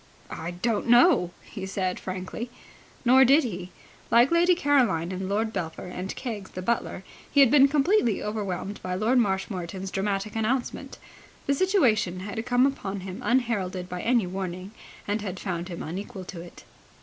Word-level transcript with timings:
"I 0.31 0.49
don't 0.49 0.87
know!" 0.87 1.29
he 1.43 1.67
said 1.67 1.99
frankly. 1.99 2.49
Nor 3.05 3.23
did 3.23 3.43
he. 3.43 3.69
Like 4.09 4.31
Lady 4.31 4.55
Caroline 4.55 5.11
and 5.11 5.29
Lord 5.29 5.53
Belpher 5.53 5.85
and 5.85 6.15
Keggs, 6.15 6.49
the 6.49 6.63
butler, 6.63 7.03
he 7.29 7.39
had 7.39 7.51
been 7.51 7.67
completely 7.67 8.23
overwhelmed 8.23 8.81
by 8.81 8.95
Lord 8.95 9.19
Marshmoreton's 9.19 9.91
dramatic 9.91 10.35
announcement. 10.35 10.97
The 11.45 11.53
situation 11.53 12.21
had 12.21 12.43
come 12.47 12.65
upon 12.65 13.01
him 13.01 13.21
unheralded 13.23 13.87
by 13.89 14.01
any 14.01 14.25
warning, 14.25 14.71
and 15.07 15.21
had 15.21 15.39
found 15.39 15.67
him 15.69 15.83
unequal 15.83 16.25
to 16.25 16.41
it. 16.41 16.63